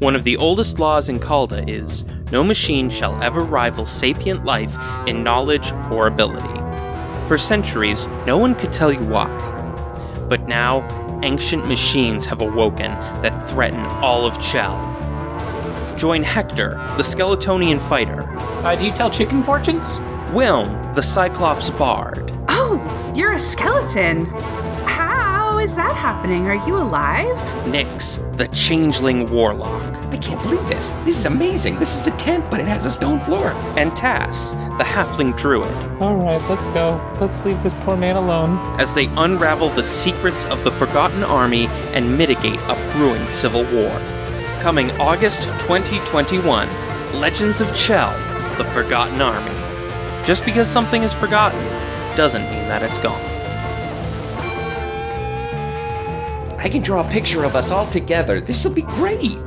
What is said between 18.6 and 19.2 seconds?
Uh, do you tell